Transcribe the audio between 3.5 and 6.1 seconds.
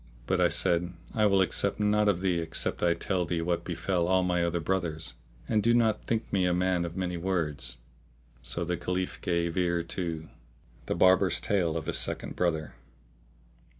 befell all my other brothers; and do not